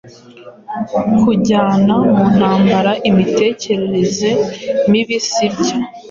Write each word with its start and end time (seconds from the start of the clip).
Kujyana 1.19 1.93
mu 2.13 2.21
ntambara 2.35 2.91
imitekerereze 3.09 4.29
mibi 4.91 5.17
sibyo 5.29 5.75